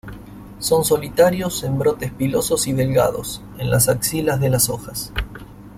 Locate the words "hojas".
4.67-5.13